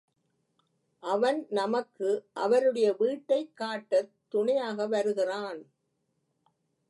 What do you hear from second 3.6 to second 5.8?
காட்டத் துணையாக வருகிறான்.